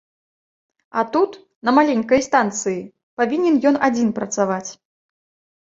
А 1.01 1.03
тут, 1.15 1.31
на 1.69 1.75
маленькай 1.79 2.21
станцыі, 2.29 2.79
павінен 3.21 3.55
ён 3.73 3.81
адзін 3.89 4.09
працаваць. 4.17 4.67